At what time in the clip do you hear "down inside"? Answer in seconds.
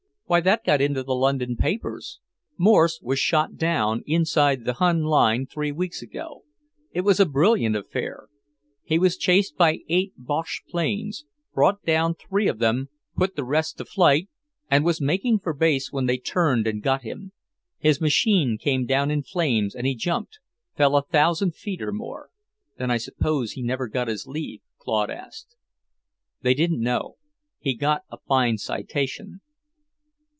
3.57-4.63